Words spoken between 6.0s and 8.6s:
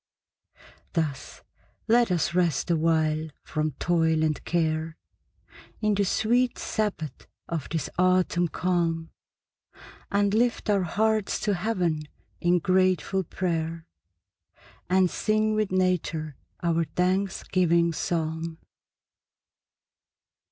sweet sabbath of this autumn